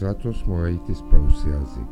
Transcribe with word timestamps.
Στράτος 0.00 0.44
Μωραήτης 0.44 1.02
παρουσιάζει. 1.10 1.86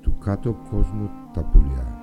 Του 0.00 0.18
κάτω 0.24 0.56
κόσμου 0.70 1.10
τα 1.32 1.44
πουλιά. 1.44 2.00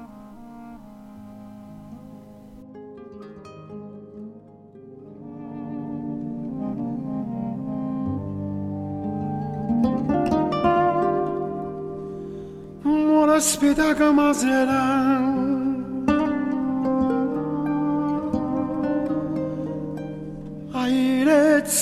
Mora 12.86 13.40
spitaca 13.50 14.08
mazera 14.20 15.23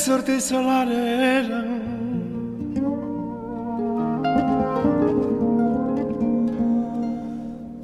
sorte 0.02 0.42
solarera 0.42 1.62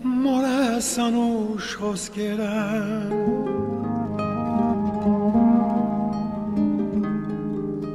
Morasan 0.01 1.13
už 1.15 1.75
hoskeran 1.75 3.13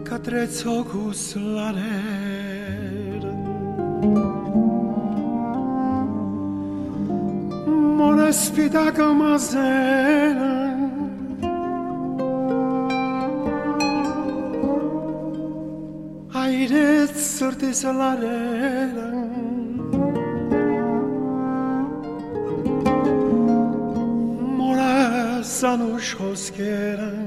Catrezogus 0.07 1.35
mora 1.35 1.83
Monaspita 7.99 8.93
camazera 8.93 10.52
This 17.63 17.85
a 17.85 17.93
la 17.93 18.17
Mola 24.57 25.45
sanuş 25.45 26.15
hoskeran 26.15 27.22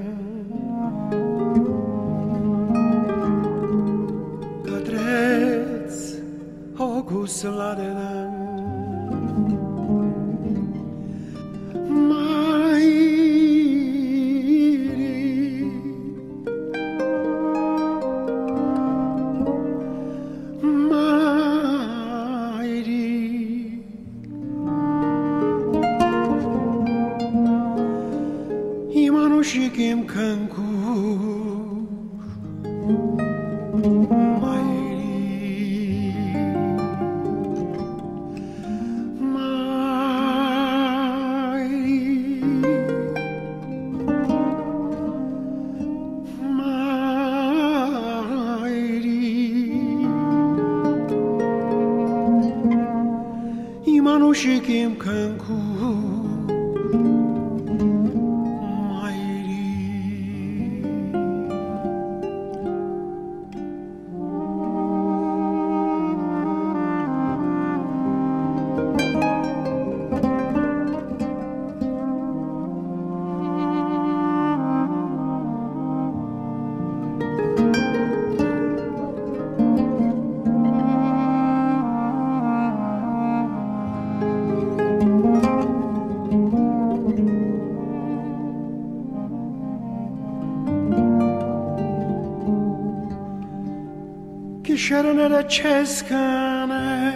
چرنه 95.06 95.44
چسکنه 95.44 97.14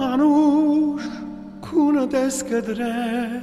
هنوز 0.00 1.02
کونه 1.62 2.06
دست 2.06 2.46
کدره 2.46 3.42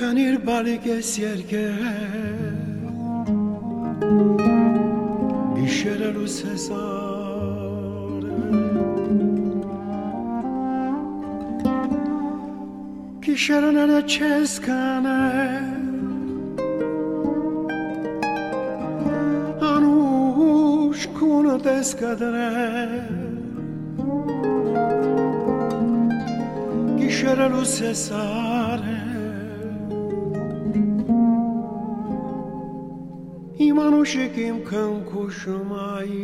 کنیر 0.00 0.38
بالگه 0.38 1.00
سیرگه 1.00 1.74
بیشتر 5.54 6.10
رو 6.10 6.26
سزاره 6.26 7.20
Kisherana 13.22 14.00
Cheska 14.12 14.79
più 27.60 27.68
cessare. 27.68 28.98
I 33.58 33.72
manushi 33.72 34.30
kim 34.32 34.64
kan 34.64 35.04
kushumai 35.04 36.19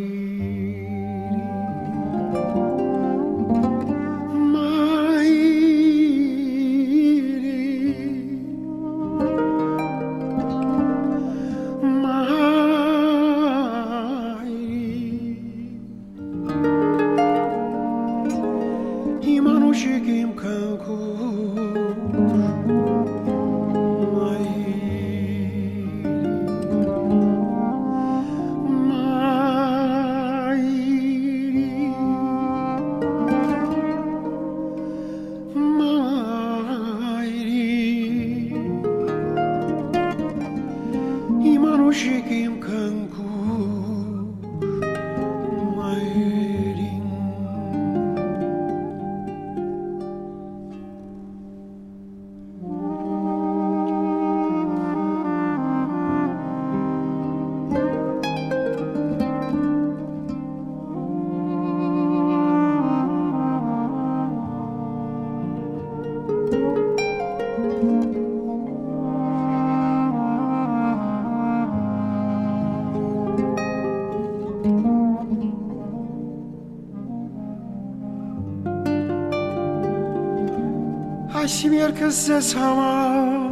قصه 82.03 82.41
سمر 82.41 83.51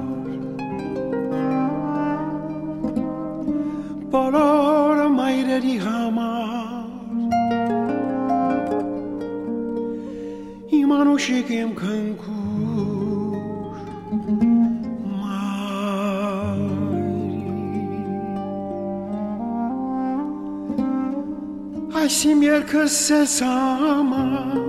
بالار 4.11 5.07
مایردی 5.07 5.79
همار 5.79 6.85
ایمان 10.67 11.07
و 11.09 11.19
شکم 11.19 11.75
کنکور 11.75 12.15
مایری 15.21 15.85
Aysim 21.95 22.43
yer 22.43 22.67
kız 22.67 22.93
sesamar 22.93 24.64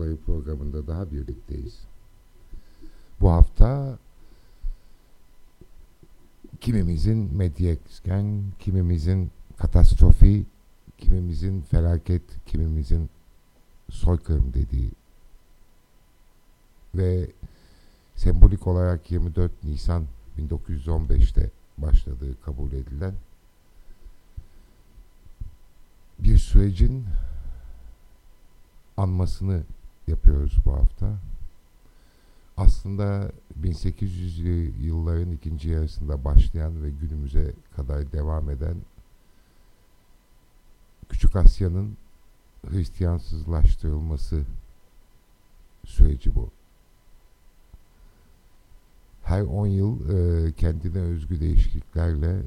Kuşları 0.00 0.16
programında 0.16 0.86
daha 0.86 1.10
birlikteyiz. 1.10 1.78
Bu 3.20 3.30
hafta 3.30 3.98
kimimizin 6.60 7.36
medyasken, 7.36 8.42
kimimizin 8.58 9.30
katastrofi, 9.56 10.46
kimimizin 10.98 11.60
felaket, 11.60 12.22
kimimizin 12.46 13.10
soykırım 13.90 14.54
dediği 14.54 14.90
ve 16.94 17.30
sembolik 18.16 18.66
olarak 18.66 19.10
24 19.10 19.64
Nisan 19.64 20.04
1915'te 20.38 21.50
başladığı 21.78 22.40
kabul 22.40 22.72
edilen 22.72 23.14
bir 26.18 26.38
sürecin 26.38 27.06
anmasını 28.96 29.62
yapıyoruz 30.10 30.58
bu 30.64 30.72
hafta. 30.72 31.18
Aslında 32.56 33.32
1800'lü 33.62 34.72
yılların 34.80 35.30
ikinci 35.30 35.68
yarısında 35.68 36.24
başlayan 36.24 36.82
ve 36.82 36.90
günümüze 36.90 37.54
kadar 37.76 38.12
devam 38.12 38.50
eden 38.50 38.76
Küçük 41.08 41.36
Asya'nın 41.36 41.96
Hristiyansızlaştırılması 42.70 44.44
süreci 45.84 46.34
bu. 46.34 46.50
Her 49.22 49.42
10 49.42 49.66
yıl 49.66 50.10
e, 50.10 50.52
kendine 50.52 50.98
özgü 50.98 51.40
değişikliklerle 51.40 52.38
e, 52.38 52.44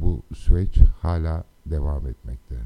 bu 0.00 0.22
süreç 0.34 0.78
hala 1.02 1.44
devam 1.66 2.06
etmekte. 2.06 2.56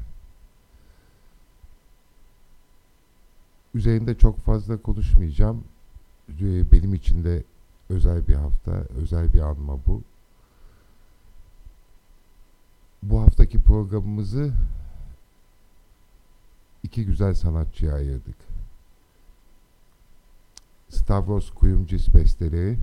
Üzerinde 3.75 4.15
çok 4.17 4.39
fazla 4.39 4.77
konuşmayacağım. 4.77 5.63
E, 6.41 6.71
Benim 6.71 6.93
için 6.93 7.23
de 7.23 7.43
özel 7.89 8.27
bir 8.27 8.33
hafta, 8.33 8.71
özel 8.71 9.33
bir 9.33 9.39
anma 9.39 9.79
bu. 9.87 10.01
Bu 13.03 13.21
haftaki 13.21 13.61
programımızı 13.61 14.53
iki 16.83 17.05
güzel 17.05 17.33
sanatçıya 17.33 17.93
ayırdık. 17.93 18.35
Stavros 20.89 21.49
Kuyumcis 21.49 22.13
besteleri 22.13 22.79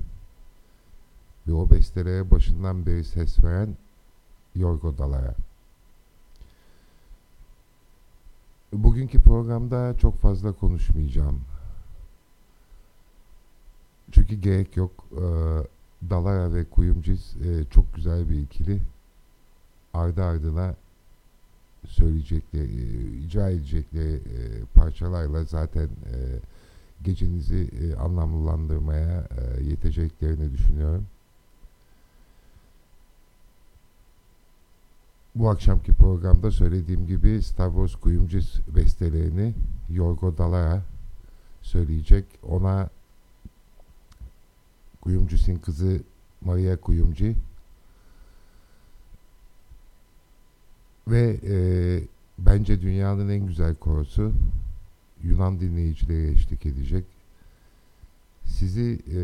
ve 1.49 1.52
o 1.52 1.70
bestelere 1.70 2.30
başından 2.30 2.87
beri 2.87 3.04
ses 3.04 3.44
veren 3.44 3.76
Yorgo 4.54 4.99
Dalaya. 4.99 5.34
Bugünkü 8.73 9.21
programda 9.21 9.95
çok 9.99 10.21
fazla 10.21 10.52
konuşmayacağım. 10.52 11.41
Çünkü 14.12 14.35
gerek 14.35 14.76
yok. 14.76 14.91
Ee, 15.12 15.23
Dalaya 16.11 16.55
ve 16.55 16.64
Kuyumciz 16.64 17.37
e, 17.45 17.64
çok 17.71 17.95
güzel 17.95 18.29
bir 18.29 18.41
ikili. 18.41 18.83
Ardı 19.95 20.25
ardına 20.25 20.75
söyleyecekleri, 21.87 22.73
e, 22.73 23.19
icra 23.19 23.50
edecekleri 23.50 24.14
e, 24.14 24.64
parçalarla 24.75 25.45
zaten 25.45 25.85
e, 25.85 26.17
gecenizi 27.05 27.69
anlamlandırmaya 28.00 29.29
yeteceklerini 29.61 30.52
düşünüyorum. 30.52 31.07
Bu 35.35 35.51
akşamki 35.51 35.93
programda 35.93 36.51
söylediğim 36.51 37.07
gibi 37.07 37.43
Star 37.43 37.69
Wars 37.69 37.95
Kuyumcis 37.95 38.61
bestelerini 38.77 39.55
Yorgo 39.91 40.39
Dalaya 40.39 40.83
söyleyecek. 41.62 42.25
Ona 42.43 42.91
Kuyumcis'in 45.01 45.59
kızı 45.59 46.01
Maria 46.41 46.77
Kuyumci 46.77 47.37
ve 51.09 51.41
e, 51.45 51.55
bence 52.39 52.83
dünyanın 52.83 53.29
en 53.29 53.47
güzel 53.47 53.75
korosu 53.75 54.33
Yunan 55.23 55.61
dinleyicilere 55.61 56.31
eşlik 56.31 56.67
edecek. 56.67 57.05
Sizi 58.45 59.01
e, 59.15 59.21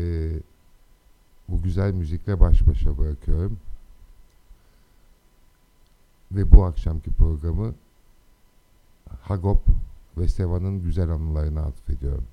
bu 1.47 1.61
güzel 1.61 1.93
müzikle 1.93 2.39
baş 2.39 2.67
başa 2.67 2.97
bırakıyorum 2.97 3.57
ve 6.31 6.51
bu 6.51 6.63
akşamki 6.63 7.11
programı 7.11 7.73
Hagop 9.21 9.61
ve 10.17 10.27
Seva'nın 10.27 10.83
güzel 10.83 11.09
anılarına 11.09 11.61
atfediyorum. 11.61 12.25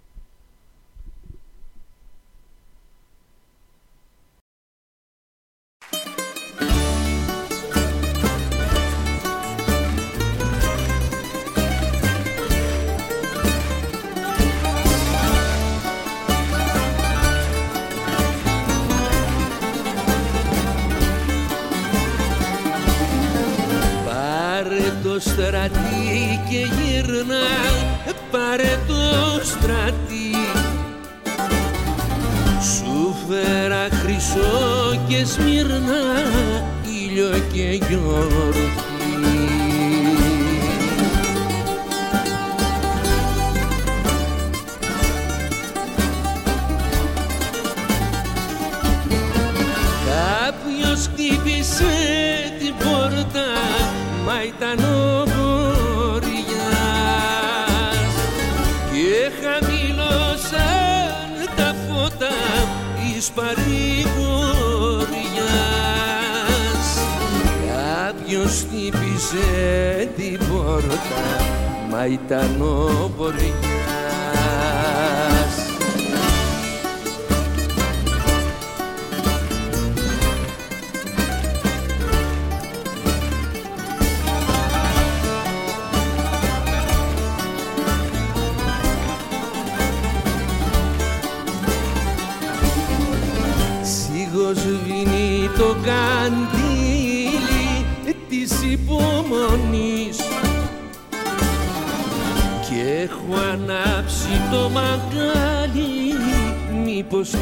Μήπως 107.09 107.35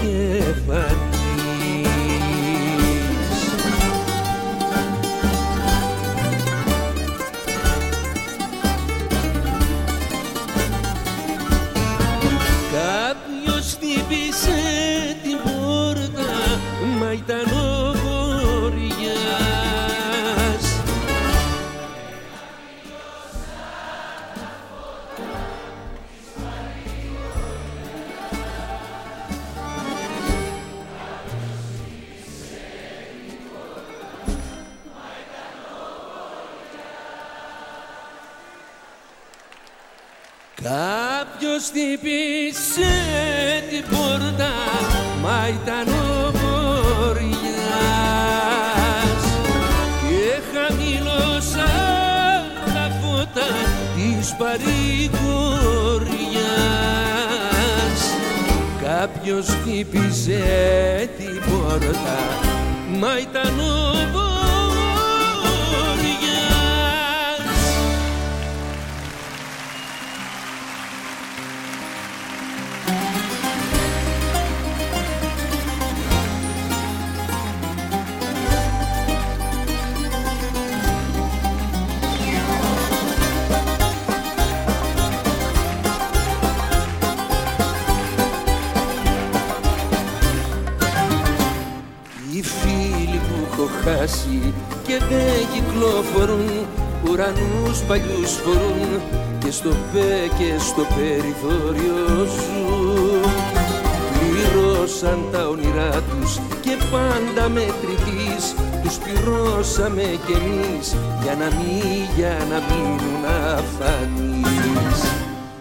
πληρώσαμε 109.85 110.19
κι 110.27 110.33
εμείς 110.33 110.97
για 111.23 111.35
να 111.35 111.45
μην, 111.45 112.09
για 112.17 112.37
να 112.51 112.61
μείνουν 112.69 113.25
αφανείς. 113.25 115.01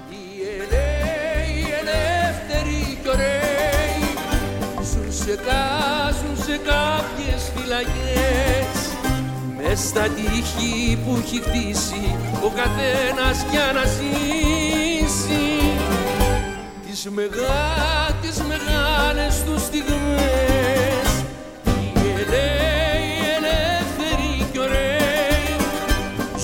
Οι 0.10 0.26
ελαίοι, 0.58 1.56
οι 1.56 1.68
ελεύθεροι 1.82 2.98
κι 3.02 3.10
ωραίοι 3.10 4.14
Ζουν 4.90 5.12
σε 5.12 5.36
κάζουν 5.48 6.36
σε 6.46 6.58
κάποιες 6.72 7.52
φυλακές. 7.56 8.76
Μες 9.58 9.80
στα 9.80 10.02
τείχη 10.02 10.98
που 11.06 11.22
έχει 11.24 11.42
χτίσει 11.42 12.16
ο 12.44 12.50
καθένας 12.60 13.46
για 13.52 13.72
να 13.74 13.84
ζήσει. 13.96 15.46
Τις, 16.86 17.10
μεγά, 17.10 18.18
τις 18.22 18.42
μεγάλες 18.42 19.44
τους 19.46 19.62
στιγμές 19.62 21.08
Οι 21.66 22.10
ελαίοι, 22.22 22.73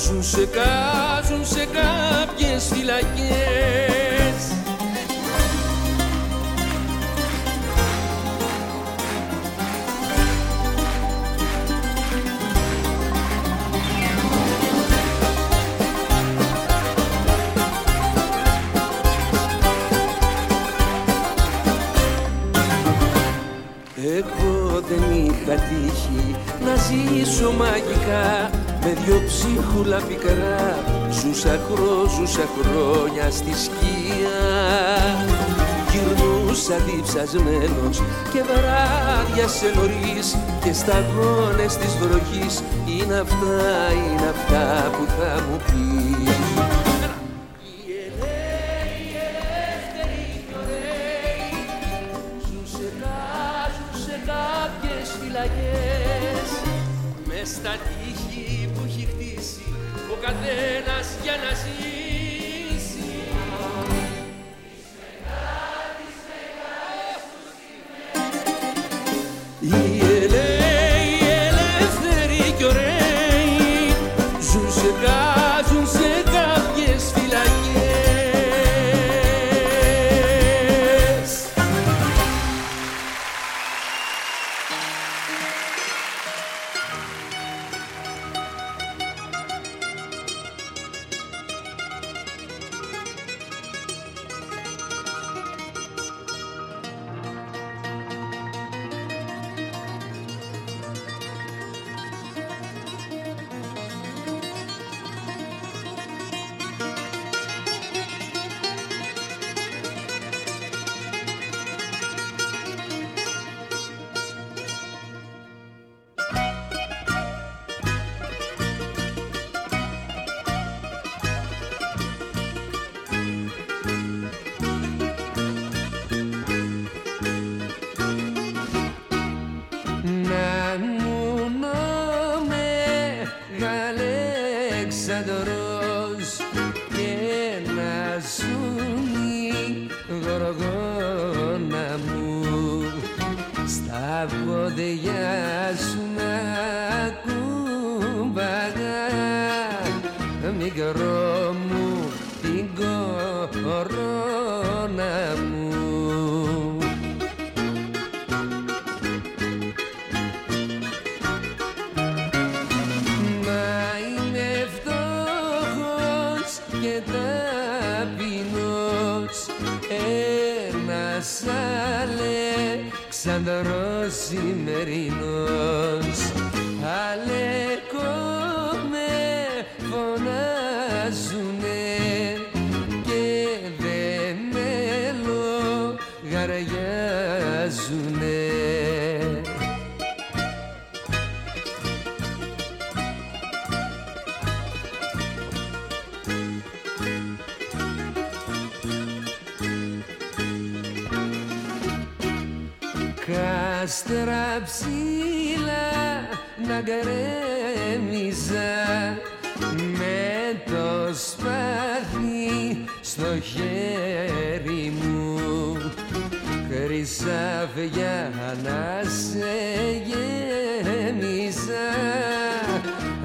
ζουν 0.10 0.24
σε 0.24 0.46
κάζουν 0.46 1.46
σε 1.46 1.66
κάποιες 1.66 2.72
φυλακές. 2.74 3.18
Εγώ 23.96 24.82
δεν 24.88 25.26
είχα 25.26 25.54
τύχει 25.54 26.36
να 26.66 26.76
ζήσω 26.76 27.52
μαγικά 27.52 28.50
με 28.82 28.94
δυο 29.04 29.22
ψίχουλα 29.26 29.98
πικρά 30.08 30.84
ζούσα 31.12 31.60
χρό, 31.68 32.10
ζούσα 32.18 32.46
χρόνια 32.58 33.32
στη 33.32 33.54
σκία 33.64 34.40
γυρνούσα 35.92 36.76
διψασμένος 36.78 38.02
και 38.34 38.42
βράδια 38.44 39.48
σε 39.48 39.66
νωρίς 39.76 40.38
και 40.64 40.74
σταγόνες 40.74 41.78
της 41.78 41.96
βροχής. 41.96 42.64
Είναι 42.86 43.20
αυτά, 43.20 43.94
είναι 43.94 44.28
αυτά 44.30 44.90
που 44.92 45.06
θα 45.18 45.44
μου 45.50 45.58
πεις. 45.58 45.98
Στα 57.62 57.76
καθένας 60.22 61.08
για 61.24 61.36
να 61.44 61.54
ζει. 61.54 61.99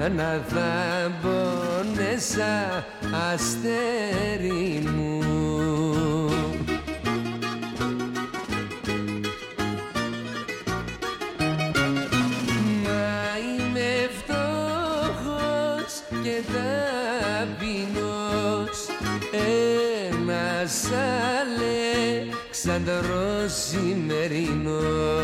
να 0.09 0.43
θα 0.47 1.11
πονέσα 1.21 2.85
αστέρι 3.33 4.83
μου. 4.95 5.19
Μα 12.83 13.13
είμαι 13.47 13.91
φτωχός 14.17 15.93
και 16.23 16.35
ταπεινός. 17.33 18.77
Ένας 20.11 20.75
Αλεξανδρός 21.41 23.53
σημερινός. 23.53 25.14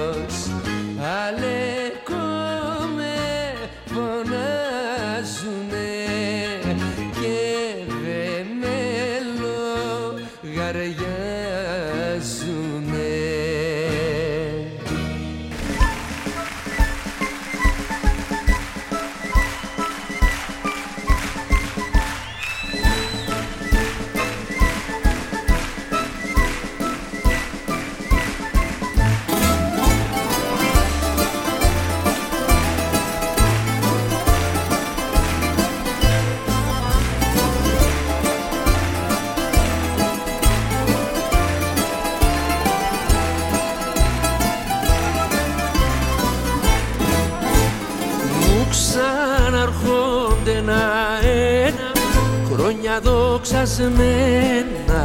λανσασμένα 53.52 55.04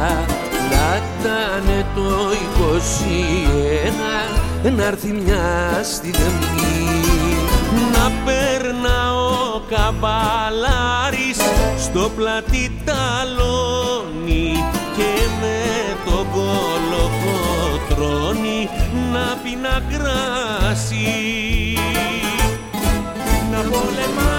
να 0.71 0.85
ήταν 0.95 1.67
το 1.95 2.09
21 4.63 4.71
να 4.77 4.83
έρθει 4.85 5.11
μια 5.11 5.81
στιγμή 5.83 6.95
να 7.91 8.11
περνάω 8.25 9.61
καμπαλάρης 9.69 11.39
στο 11.79 12.11
πλατή 12.15 12.71
ταλόνι 12.85 14.65
και 14.95 15.11
με 15.41 15.59
το 16.05 16.17
κολοκοτρώνι 16.33 17.49
να 19.11 19.37
πει 19.43 19.53
να 19.61 19.75
κράσει 19.91 21.07
να 23.51 23.57
πολεμάει 23.57 24.36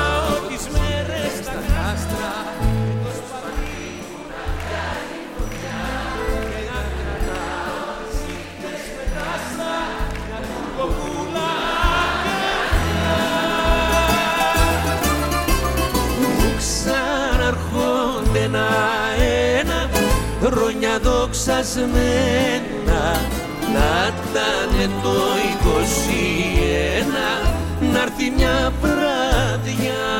χρόνια 20.51 20.99
δοξασμένα 20.99 21.91
να 23.75 23.91
ήταν 24.07 24.91
το 25.03 25.17
21 27.83 27.89
να 27.93 28.01
έρθει 28.03 28.31
μια 28.37 28.73
βραδιά. 28.81 30.18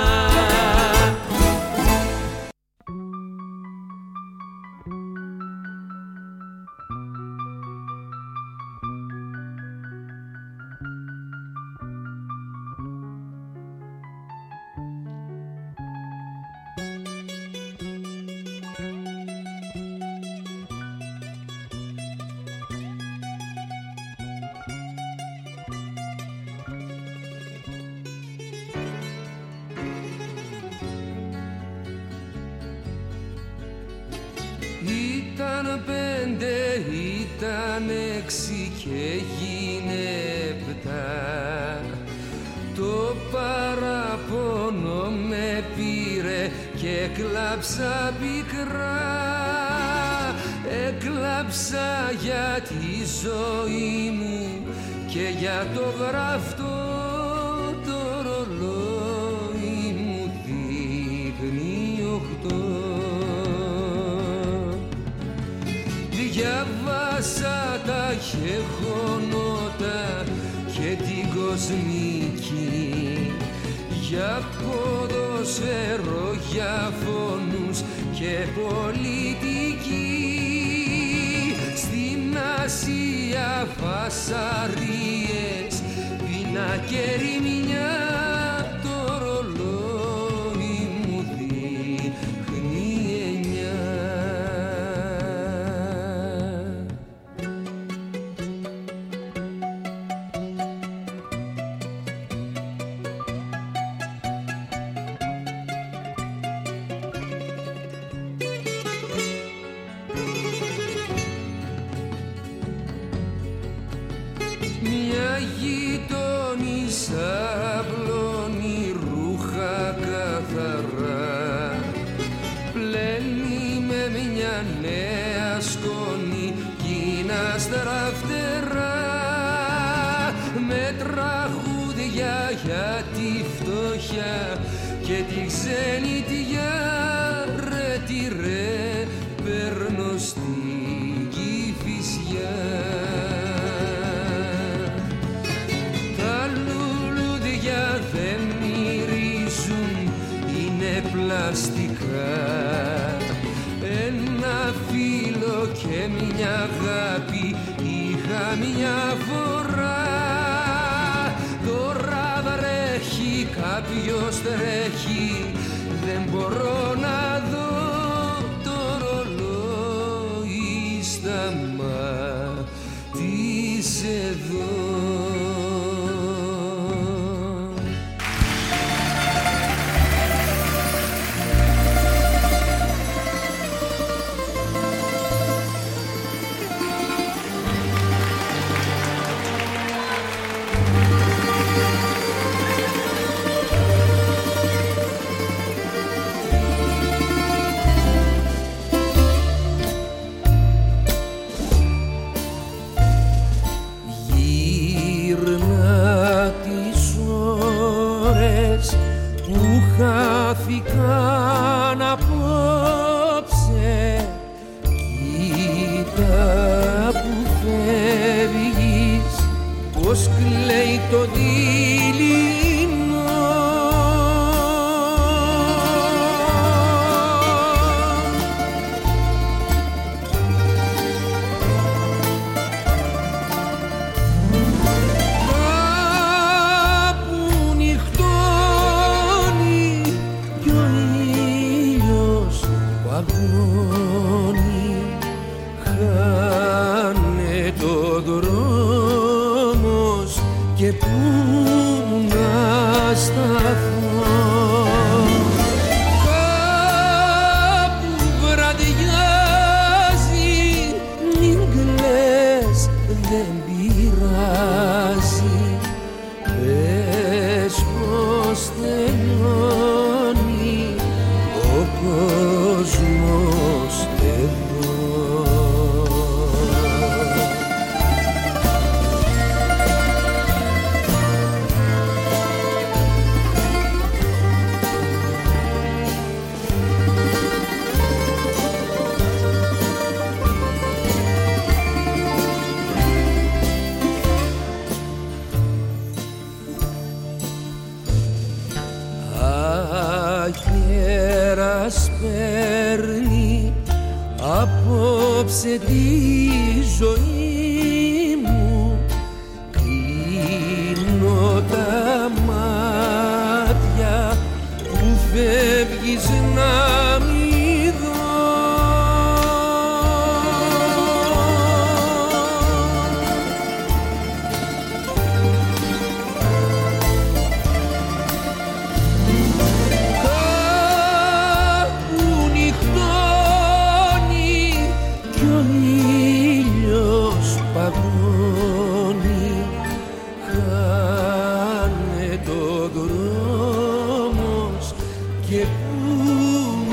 Και 345.51 345.65
πού 345.65 346.25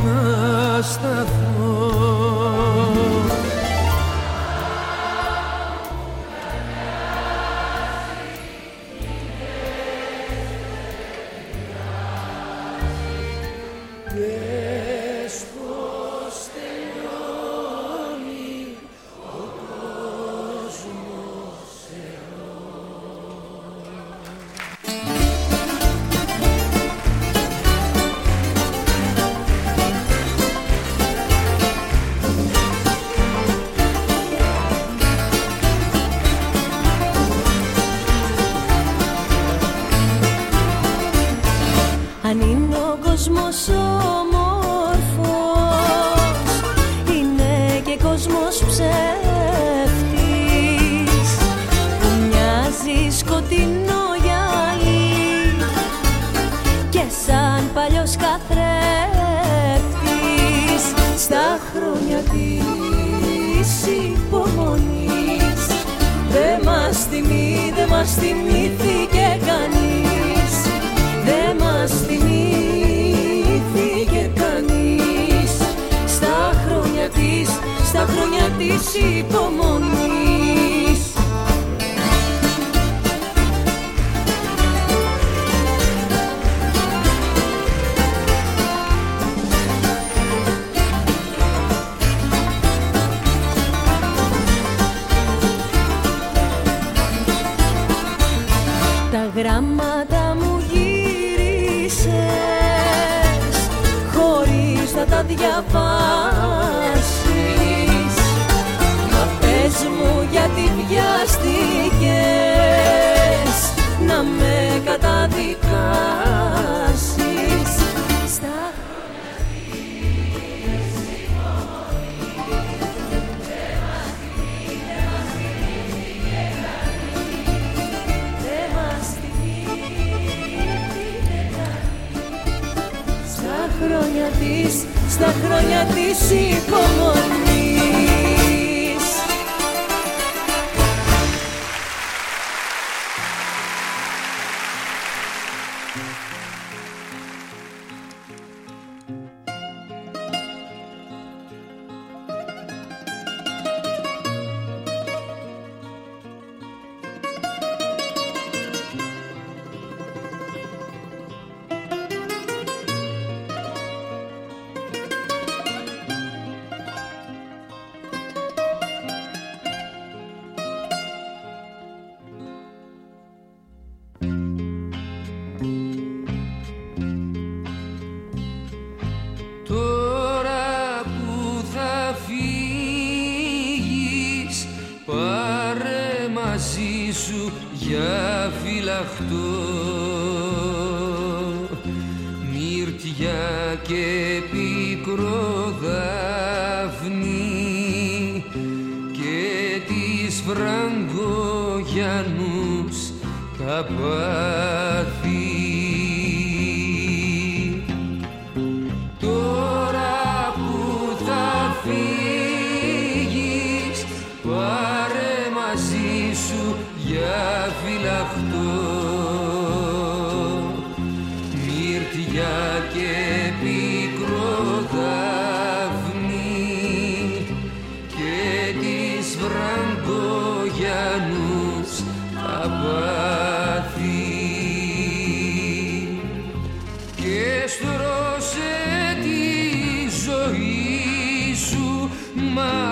να 0.06 0.82
σταθώ 0.82 1.75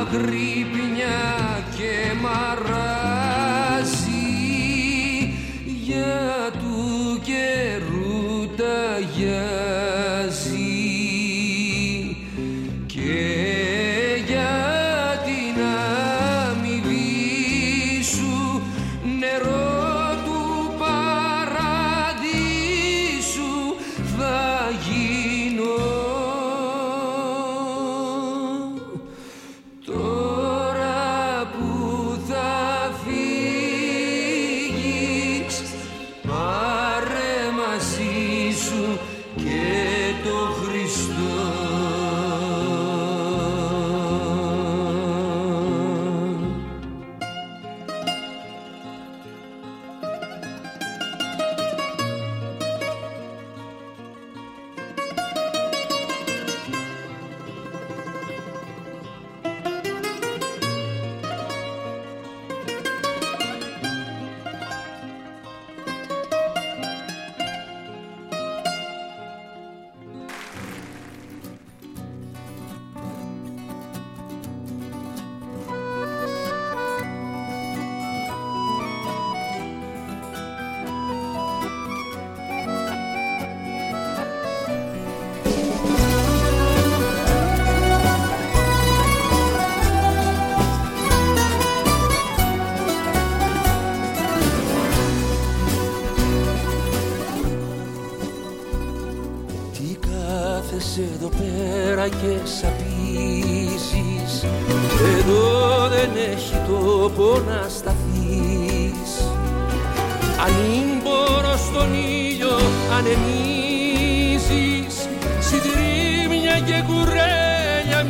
αγρύπνια 0.04 1.20
και 1.76 2.14
μάτια 2.22 2.53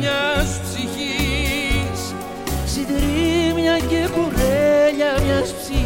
μιας 0.00 0.60
ψυχής. 0.64 2.00
Συντρίμια 2.72 3.76
και 3.78 4.08
κουρέλια 4.14 5.12
μιας 5.24 5.54
ψυχής. 5.58 5.82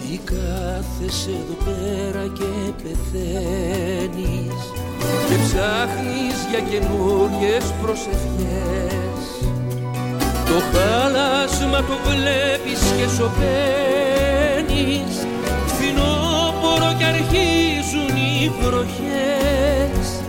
Τι 0.00 0.14
κάθεσαι 0.24 1.30
εδώ 1.30 1.56
πέρα 1.64 2.24
και 2.38 2.50
πεθαίνεις 2.82 4.60
Και 5.28 5.36
ψάχνεις 5.44 6.38
για 6.50 6.60
καινούριε 6.70 7.56
προσευχές. 7.82 9.22
Το 10.46 10.58
χάλασμα 10.72 11.78
το 11.78 11.96
βλέπεις 12.08 12.80
και 12.96 13.08
σωπαίνεις. 13.16 15.14
Φινόπορο 15.78 16.90
και 16.98 17.04
αρχίζουν 17.04 18.09
οι 18.40 18.50
βροχές. 18.60 20.22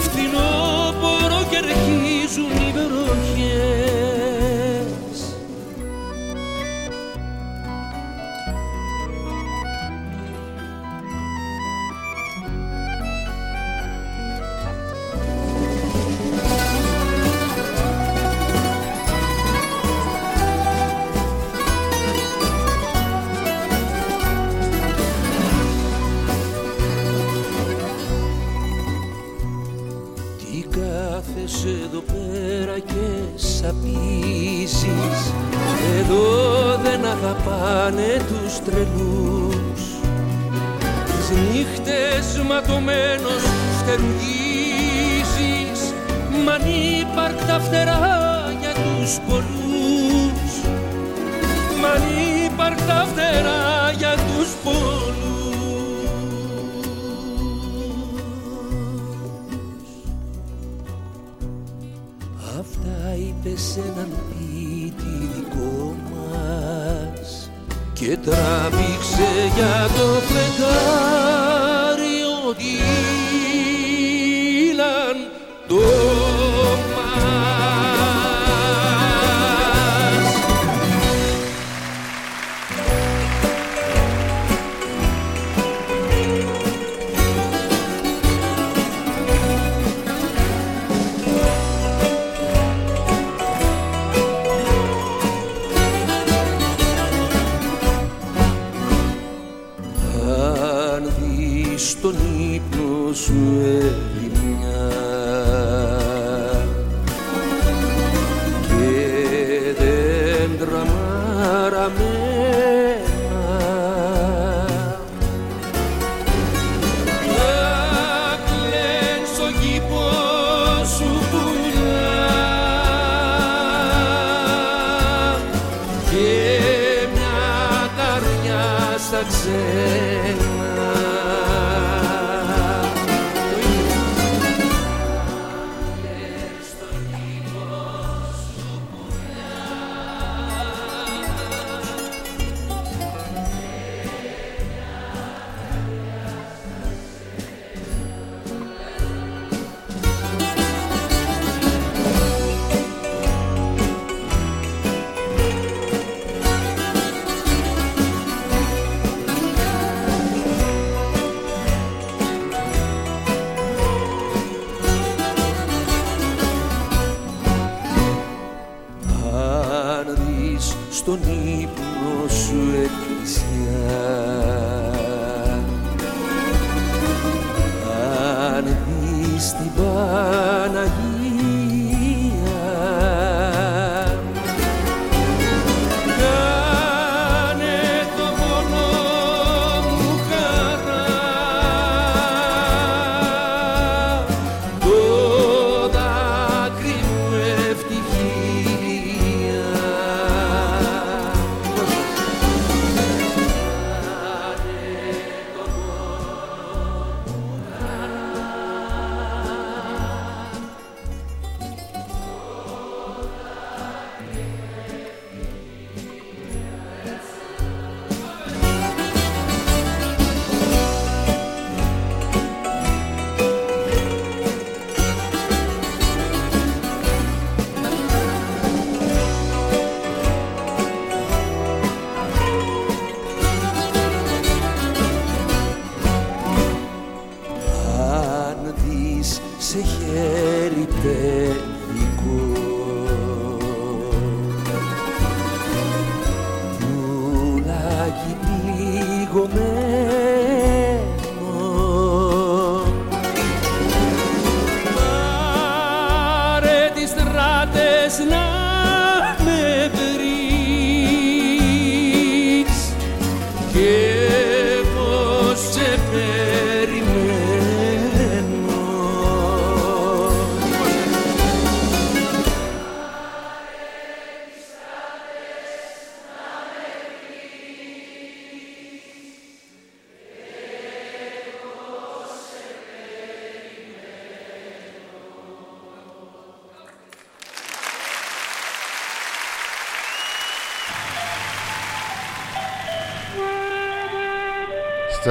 Φθινόπορο 0.00 1.44
κι 1.50 1.56
αρχίζουν 1.56 2.68
οι 2.68 2.72
βροχές 2.72 3.81
τρελούς. 38.64 39.82
Τις 41.06 41.30
νύχτες 41.30 42.42
ματωμένος 42.48 43.42
στερουγίζεις 43.78 44.42
Μ' 46.44 46.48
ανύπαρκτα 46.48 47.60
φτερά 47.60 48.54
για 48.60 48.72
τους 48.72 49.18
πολλούς. 49.28 50.52
Μ' 51.80 51.84
ανύπαρκτα 51.94 53.06
φτερά 53.12 53.92
για 53.98 54.14
τους 54.14 54.48
πολλούς 54.64 54.92
και 68.02 68.16
τράβηξε 68.16 69.30
για 69.54 69.88
το 69.96 70.06
φεγγάρι 70.28 72.16
ότι 72.48 72.91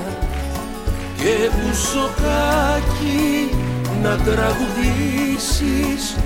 Και 1.16 1.34
μπουσοκάκι 1.54 3.26
να 4.02 4.16
τραγουδήσεις 4.16 6.16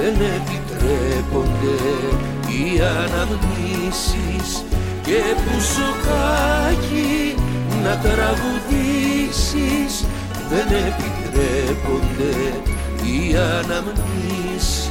δεν 0.00 0.14
επιτρέπονται 0.14 1.76
οι 2.48 2.80
αναμνήσεις 2.80 4.64
και 5.02 5.20
πουσοκάκι 5.44 7.34
να 7.82 7.98
τραγουδήσεις. 7.98 9.92
Δεν 10.50 10.66
επιτρέπονται 10.66 12.34
οι 13.02 13.36
αναμνήσεις. 13.36 14.88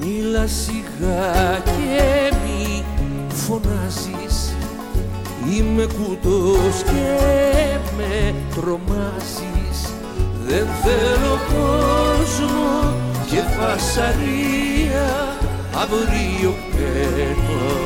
Μίλα 0.00 0.46
σιγά 0.46 1.62
και 1.64 2.32
μη 2.44 2.84
φωνάζεις. 3.28 4.56
Είμαι 5.52 5.86
κουτός 5.86 6.82
και 6.82 7.16
με 7.96 8.34
τρομάζεις 8.54 9.57
Δεν 10.48 10.66
θέλω 10.82 11.40
κόσμο 11.48 12.94
και 13.30 13.40
φασαρία 13.58 15.36
Αύριο 15.74 16.54
παίρνω 16.70 17.76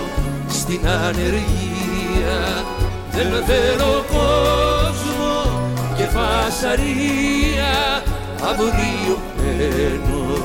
στην 0.49 0.89
ανεργία. 0.89 2.65
Δεν 3.11 3.45
θέλω 3.45 4.05
κόσμο 4.09 5.61
και 5.97 6.05
φασαρία 6.05 8.03
Αύριο 8.51 9.19
παίρνω 9.37 10.37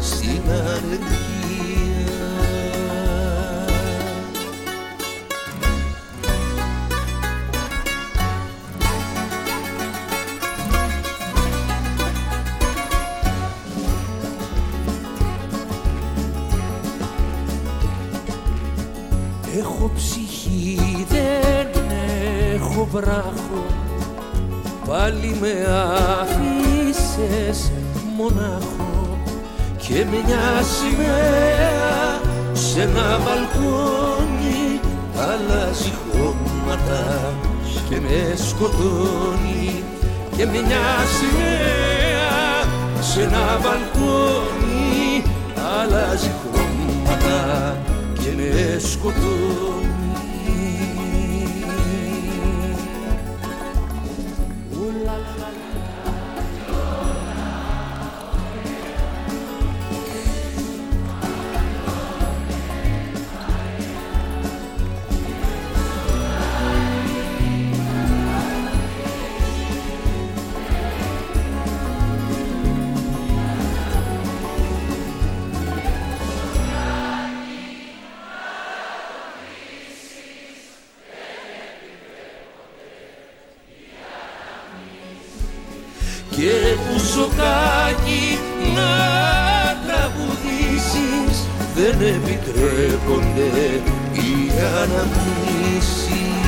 στην 0.00 0.42
ανεργία 0.50 1.31
Έχω 19.58 19.90
ψυχή, 19.94 21.06
δεν 21.08 21.82
έχω 22.54 22.88
βράχο. 22.90 23.66
Πάλι 24.88 25.36
με 25.40 25.66
άφησες 26.20 27.72
μονάχο. 28.16 29.18
Και 29.76 30.04
μια 30.10 30.62
σημαία 30.62 32.20
σε 32.52 32.80
ένα 32.82 33.20
μπαλκόνι 33.24 34.80
Αλλάζει 35.16 35.92
χρώματα 36.10 37.32
και 37.88 38.00
με 38.00 38.36
σκοτώνει 38.36 39.82
Και 40.36 40.46
μια 40.46 40.84
σημαία 41.16 42.64
σε 43.00 43.22
ένα 43.22 43.58
μπαλκόνι 43.62 45.22
Αλλάζει 45.80 46.26
χρώματα 46.26 46.41
και 48.22 48.30
με 48.36 48.78
σκοτώνει 48.78 49.91
πουσοκάκι 87.14 88.38
να 88.74 88.92
τραγουδήσεις. 89.86 91.46
Δεν 91.74 92.00
επιτρέπονται 92.00 93.50
οι 94.12 94.50
αναμνήσεις 94.82 96.41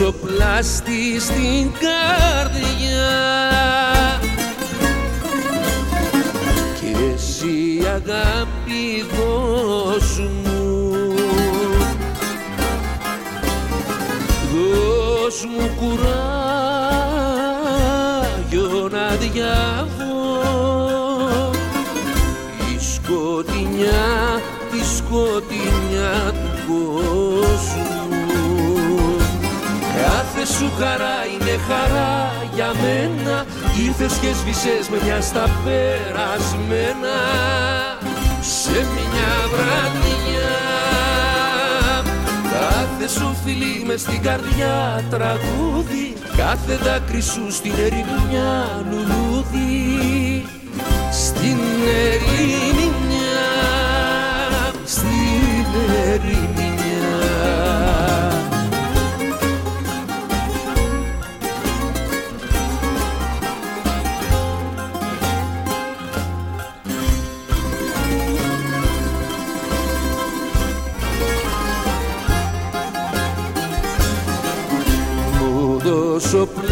δώσω 0.00 0.12
πλάστη 0.12 1.20
στην 1.20 1.70
καρδιά. 1.72 3.10
Και 6.80 6.96
εσύ 7.14 7.82
αγάπη 7.86 9.06
δώσ' 9.16 10.18
μου. 10.18 11.14
Δώσ' 14.52 15.44
μου 15.44 15.70
κουράγιο 15.78 16.49
χαρά 30.80 31.16
είναι 31.32 31.56
χαρά 31.68 32.12
για 32.54 32.70
μένα. 32.82 33.46
Ήρθες 33.86 34.14
και 34.20 34.30
σβησες 34.40 34.88
με 34.90 34.98
μια 35.04 35.20
στα 35.20 35.44
περασμένα. 35.64 37.16
Σε 38.40 38.78
μια 38.96 39.32
βραδιά 39.52 40.58
Κάθε 42.52 43.08
σου 43.08 43.36
φιλί 43.44 43.84
με 43.86 43.96
στην 43.96 44.22
καρδιά 44.22 45.04
τραγούδι. 45.10 46.14
Κάθε 46.36 46.78
δάκρυ 46.84 47.20
σου 47.22 47.52
στην 47.52 47.72
ερημιά 47.78 48.84
λουλούδι. 48.90 50.44
Στην 51.10 51.58
ερημιά 52.06 53.40
Στην 54.84 55.66
ερημιά 56.04 56.59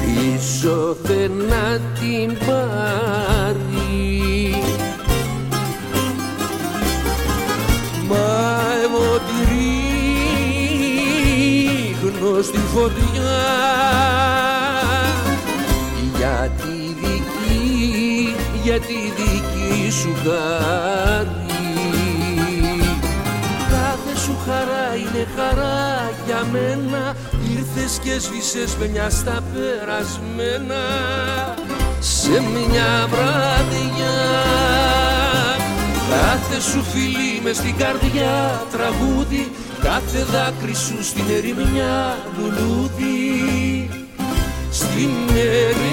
Πίσω 0.00 0.96
δεν 1.02 1.30
να 1.30 1.80
την 2.00 2.38
πάρει. 2.46 3.54
Μα 8.08 8.40
εγώ 8.84 9.18
τη 9.18 9.36
ρίχνω 12.10 12.42
στη 12.42 12.58
φωτιά. 12.74 13.40
Γιατί 16.16 16.76
δική, 17.00 18.34
γιατί 18.62 18.94
δική 19.16 19.90
σου 19.90 20.12
χάρη 20.24 21.41
χαρά 24.46 24.86
είναι 24.96 25.26
χαρά 25.36 26.10
για 26.26 26.46
μένα. 26.52 27.16
Ήρθες 27.52 27.98
και 28.02 28.18
σβήσες 28.18 28.72
παινιά 28.74 29.10
στα 29.10 29.42
περασμένα. 29.52 30.82
Σε 31.98 32.30
μια 32.30 33.08
βραδιά. 33.10 34.18
Κάθε 36.10 36.60
σου 36.60 36.82
φιλί 36.92 37.40
μες 37.42 37.56
στην 37.56 37.76
καρδιά 37.76 38.62
τραγούδι. 38.72 39.52
Κάθε 39.82 40.24
δάκρυ 40.24 40.74
σου 40.74 41.04
στην 41.04 41.24
ερημιά 41.36 42.18
λουλούδι 42.38 43.88
Στην 44.70 45.10
ερημιά 45.36 45.91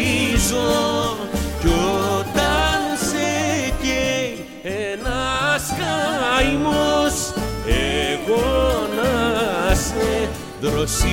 κι 1.60 1.68
όταν 2.18 2.80
σε 2.96 3.28
καίει 3.82 4.46
ένας 4.62 5.62
καημός 5.78 7.14
εγώ 7.66 8.88
να 8.96 9.12
σε 9.74 10.28
δροσίζω. 10.60 11.12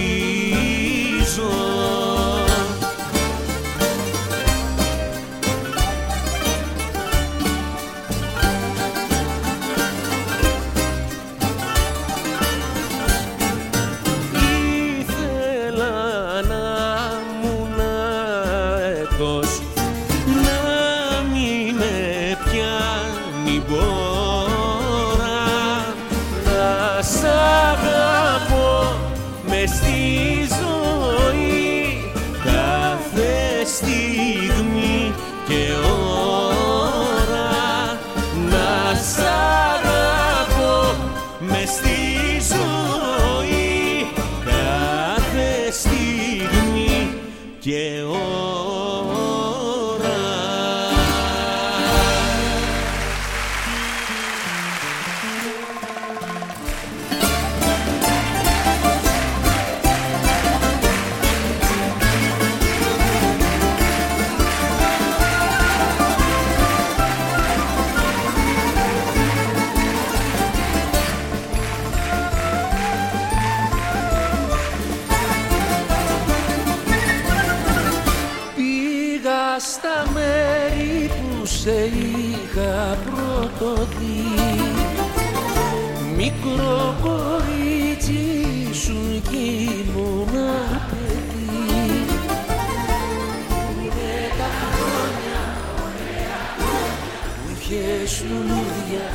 και 97.69 98.25
λουλούδια. 98.27 99.07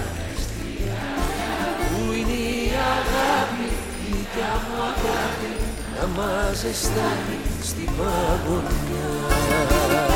Πού 1.91 2.13
είναι 2.13 2.33
η 2.33 2.71
αγάπη, 2.97 3.69
γλυκιά 4.07 4.53
μου 4.65 4.77
αγάπη 4.91 5.53
να 5.97 6.07
μας 6.07 6.65
αισθάνει 6.65 7.39
στην 7.63 7.89
παγωνιά 7.97 10.14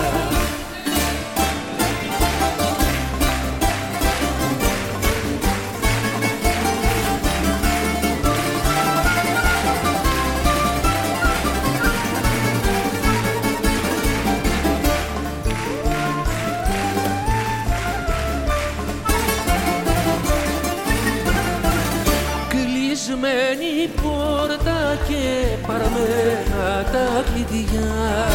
καρδιά 27.51 28.29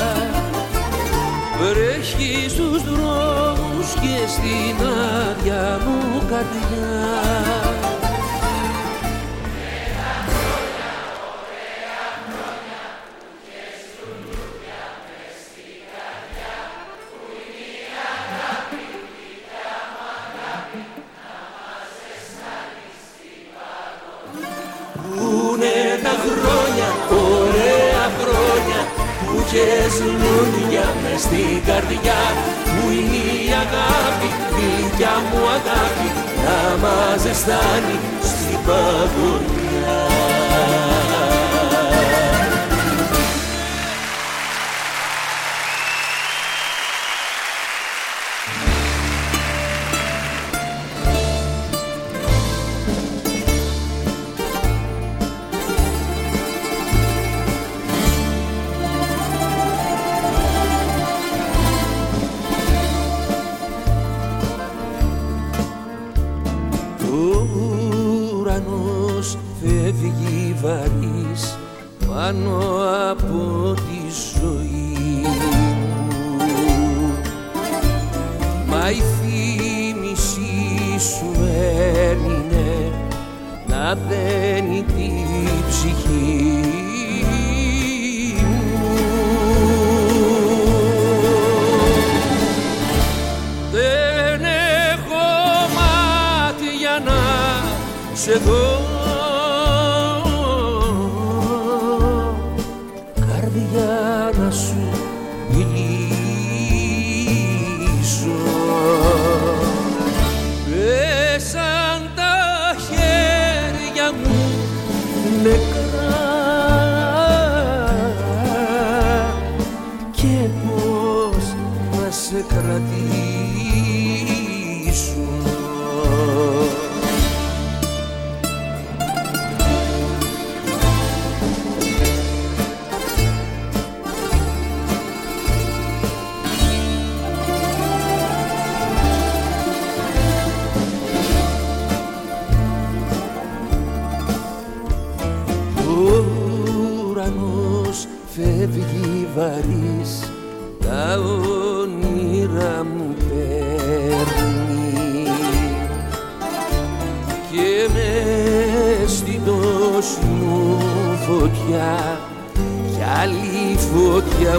Βρέχει 1.59 2.49
στους 2.49 2.83
δρόμους 2.83 3.93
και 3.93 4.27
στην 4.27 4.87
άδεια 4.87 5.79
μου 5.85 6.21
καρδιά. 6.29 7.62
Να 83.93 83.99
δένει 84.09 84.83
την 84.83 85.65
ψυχή 85.69 86.61
μου. 87.25 87.53
Δεν 93.71 94.41
έχω 94.91 95.25
μάτια 95.75 97.01
να 97.05 97.21
σε 98.13 98.33
δω 98.37 98.92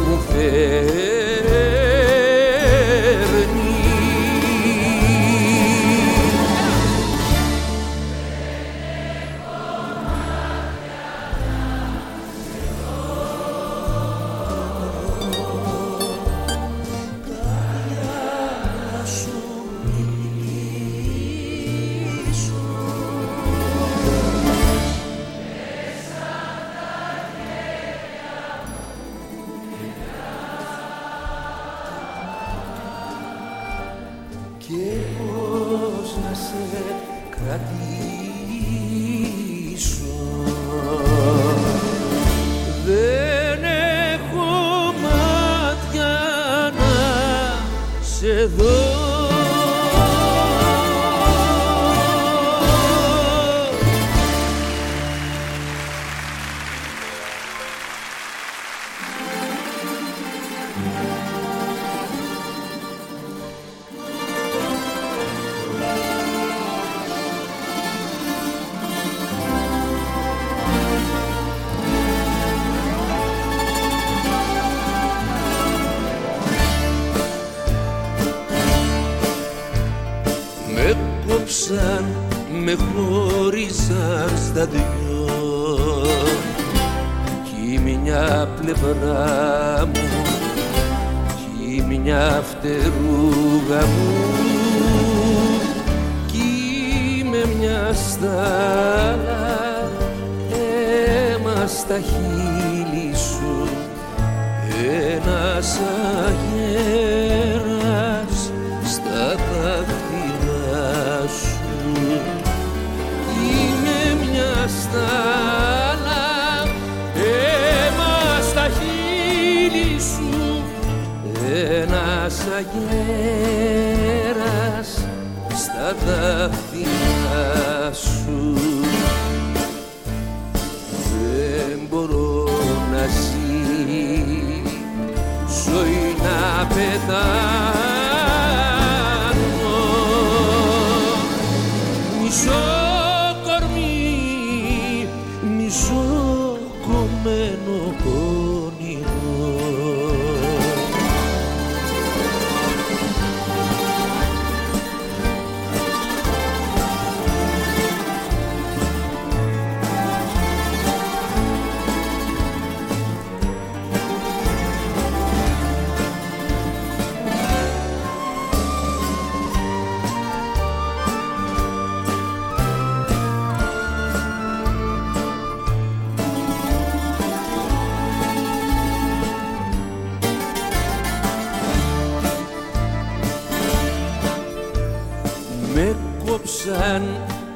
φωτιά 0.01 0.84
να 36.23 36.35
σε 36.35 36.63
κρατήσω. 37.31 37.75
Δεν 42.87 43.65
έχω 44.15 44.51
μάτια 45.03 46.15
να 46.79 46.95
σε 48.03 48.35
δω 48.57 48.84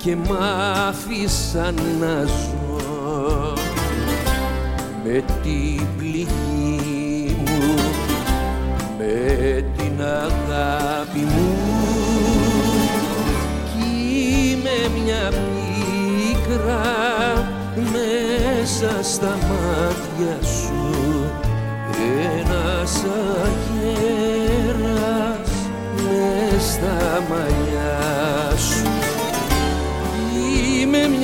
και 0.09 0.17
μ' 0.17 0.37
άφησαν 0.89 1.75
να 2.01 2.25
ζω. 2.25 3.53
Με 5.05 5.25
την 5.43 5.87
πληγή 5.99 7.37
μου, 7.39 7.75
με 8.99 9.65
την 9.77 9.97
αγάπη 10.03 11.19
μου. 11.19 11.51
Κι 13.73 13.89
είμαι 14.51 14.79
μια 15.03 15.25
πίκρα 15.29 16.87
μέσα 17.93 18.93
στα 19.03 19.33
μάτια 19.49 20.37
σου. 20.47 20.83
Ένας 22.41 22.93
αγέρας 23.45 25.51
μες 25.95 26.63
στα 26.63 26.99
μαλλιά 27.31 27.68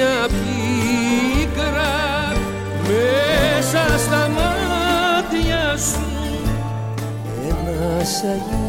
μια 0.05 0.27
πίκρα 0.27 1.93
μέσα 2.89 3.99
στα 3.99 4.29
μάτια 4.29 5.77
σου. 5.77 6.07
Ένας 7.49 8.23
αγέρας 8.23 8.64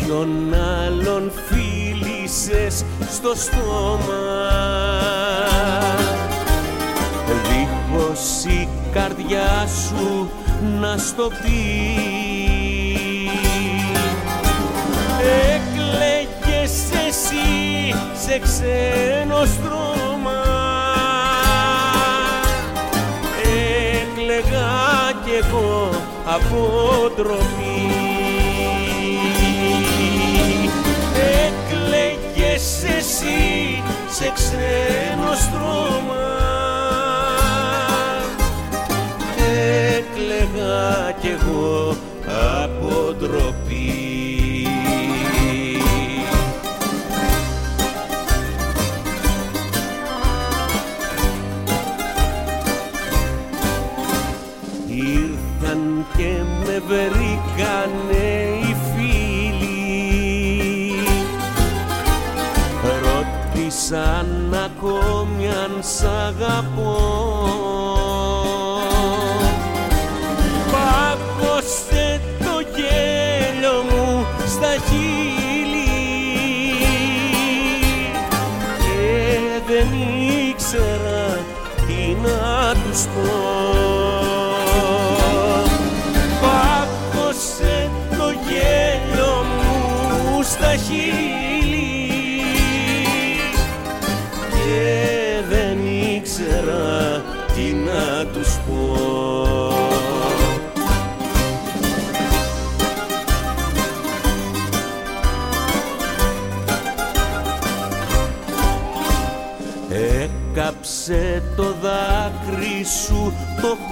Κάποιον 0.00 0.54
άλλον 0.54 1.32
φίλησες 1.48 2.84
στο 3.10 3.34
στόμα. 3.34 4.24
Δίχως 7.48 8.44
η 8.44 8.68
καρδιά 8.92 9.66
σου 9.66 10.30
να 10.80 10.96
στο 10.96 11.28
πει. 11.42 12.00
Έκλαιγες 15.54 16.72
εσύ 17.06 17.94
σε 18.24 18.38
ξένο 18.38 19.44
στρώμα. 19.44 20.42
Έκλαιγα 23.42 25.12
κι 25.24 25.30
εγώ 25.46 25.90
από 26.24 26.70
ντροπή 27.16 28.15
εσύ 33.26 33.82
σε 34.10 34.32
ξένο 34.34 35.34
στρώμα. 35.34 36.26
Έκλαιγα 39.96 41.12
κι 41.20 41.28
εγώ 41.28 41.96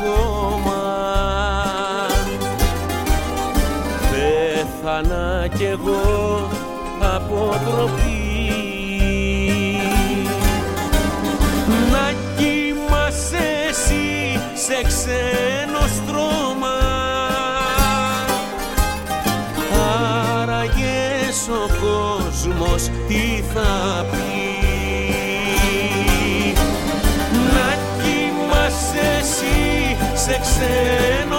το 0.00 0.10
χώμα 0.10 0.82
Πέθανα 4.10 5.48
κι 5.56 5.64
εγώ 5.64 6.53
σε 30.54 31.33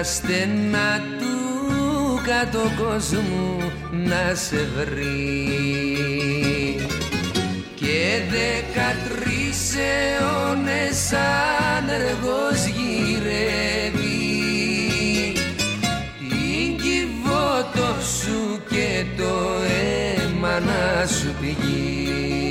Μες 0.00 0.08
στα 0.08 0.26
στενά 0.26 1.02
του 1.18 2.20
κάτω 2.26 2.58
κόσμου 2.84 3.72
να 3.90 4.34
σε 4.34 4.68
βρει. 4.76 5.56
Και 7.74 8.20
δεκατρεις 8.30 9.74
αιώνες 9.76 11.12
άνεργος 11.76 12.66
γυρεύει. 12.66 14.22
Την 16.18 16.76
κυβότο 16.76 18.00
σου 18.20 18.62
και 18.70 19.04
το 19.16 19.52
αίμα 19.62 20.60
να 20.60 21.06
σου 21.06 21.34
πηγεί 21.40 22.49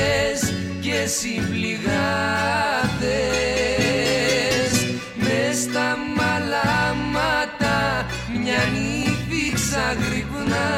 μαστίγοντες 0.00 0.52
και 0.80 1.06
συμπληγάδες 1.06 1.80
μες 5.14 5.56
στα 5.56 5.96
μαλάματα 6.16 8.06
μια 8.38 8.62
νύφη 8.72 9.52
ξαγρυπνά. 9.54 10.70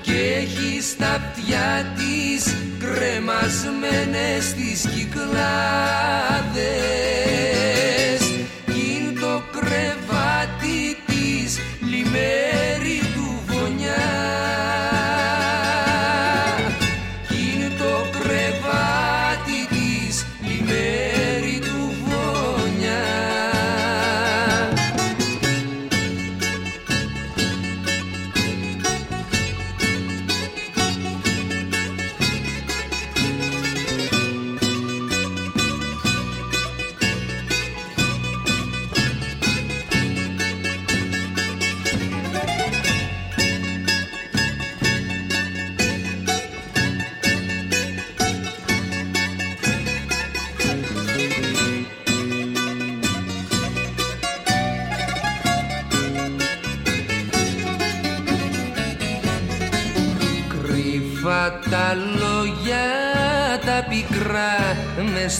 Και 0.00 0.18
έχεις 0.42 0.84
στα 0.90 1.10
αυτιά 1.10 1.92
της 1.96 2.56
κρεμασμένες 2.78 4.52
τις 4.54 4.80
κυκλάδες. 4.94 5.40
Κι 8.66 8.96
είναι 8.96 9.20
το 9.20 9.42
κρεβάτι 9.52 10.96
της 11.06 11.58
λιμέρι 11.80 12.59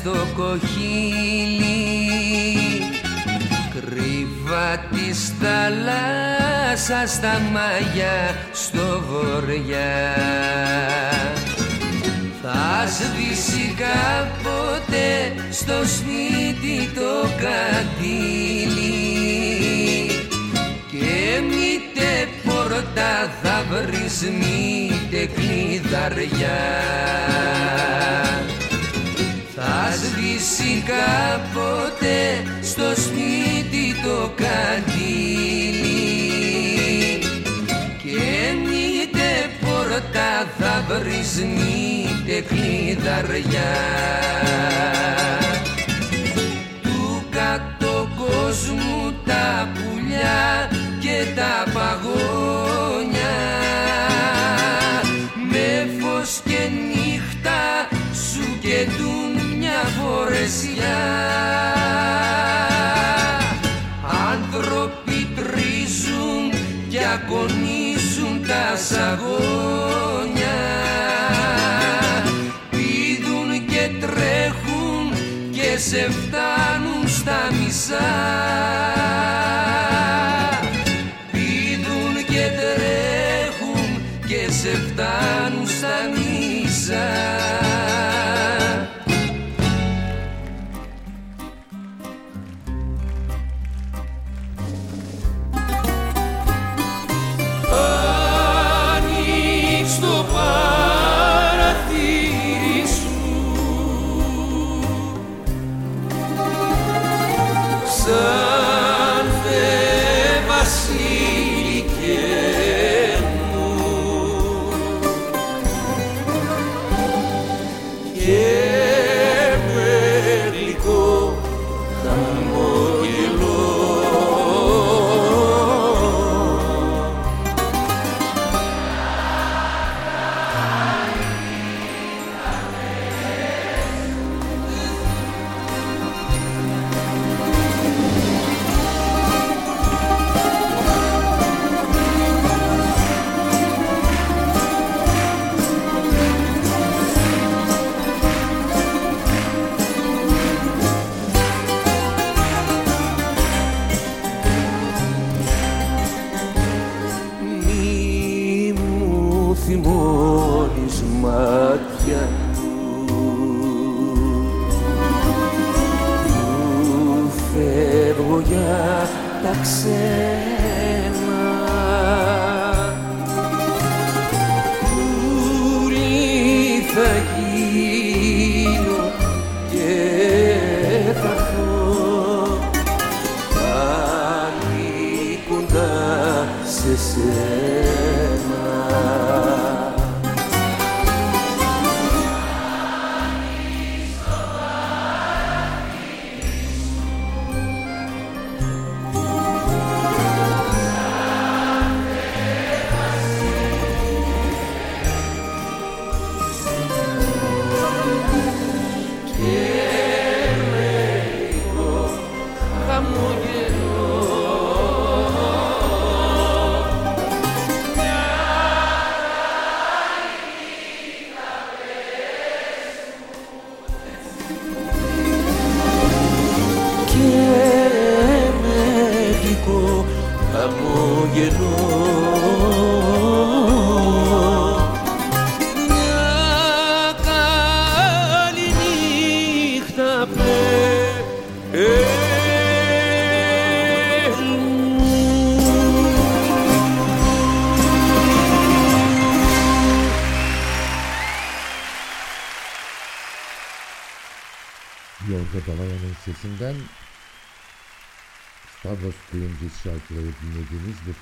στο 0.00 0.16
κοχύλι. 0.36 1.80
Κρύφα 3.74 4.68
της 4.90 5.32
θάλασσας 5.40 7.20
τα 7.20 7.40
μάγια 7.52 8.34
στο 8.52 9.02
βοριά 9.08 10.14
θα 12.42 12.86
σβήσει 12.86 13.74
κάποτε 13.76 15.06
στο 15.50 15.78
σπίτι 15.86 16.90
το 16.94 17.28
κατήλι 17.40 19.00
και 20.90 21.40
μήτε 21.48 22.28
πόρτα 22.44 23.12
θα 23.42 23.64
βρεις 23.70 24.22
μήτε 24.22 25.26
κλειδαριά. 25.34 26.60
θα 28.22 28.29
σβήσει 30.70 30.82
κάποτε 30.86 32.42
στο 32.62 33.00
σπίτι 33.00 33.94
το 34.02 34.32
κατήλι 34.36 34.78
και 38.02 38.52
μήτε 38.64 39.50
πόρτα 39.60 40.48
θα 40.58 40.84
βρεις 40.88 41.32
μήτε 41.36 42.40
κλειδαριά. 42.40 43.74
Του 46.82 47.24
κάτω 47.30 48.08
κόσμου 48.16 49.14
τα 49.26 49.68
πουλιά 49.74 49.99
φορεσιά 60.50 60.98
άνθρωποι 64.30 65.28
τρίζουν 65.36 66.50
και 66.88 66.98
ακονίζουν 67.14 68.46
τα 68.46 68.76
σαγόνια. 68.76 70.58
Πηδούν 72.70 73.66
και 73.66 73.90
τρέχουν 74.00 75.12
και 75.52 75.78
σε 75.78 76.10
φτάνουν 76.10 77.08
στα 77.08 77.48
μισά. 77.52 78.10
Πηδούν 81.32 82.14
και 82.14 82.46
τρέχουν 82.60 84.02
και 84.26 84.52
σε 84.52 84.68
φτάνουν 84.68 85.66
στα 85.66 85.96
μισά 86.14 87.69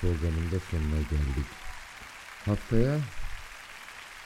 dinlediğimiz 0.09 0.53
bu 0.53 0.53
programın 0.53 0.53
da 0.53 0.61
sonuna 0.71 1.01
geldik. 1.11 1.47
Haftaya 2.47 2.99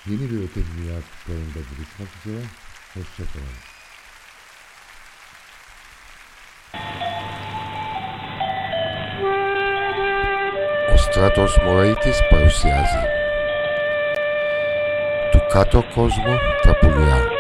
yeni 0.07 0.31
bir 0.31 0.45
öte 0.45 0.61
dünya 0.67 1.01
kuşlarında 1.11 1.61
buluşmak 1.71 2.09
üzere. 2.27 2.45
Hoşçakalın. 2.95 3.59
Ο 10.93 10.97
Στράτος 10.97 11.59
Μωραϊτης 11.65 12.19
παρουσιάζει 12.31 13.07
Του 15.33 15.47
κάτω 15.53 15.83
κόσμου 15.95 16.37
τα 16.63 16.79
πουλιά 16.79 17.32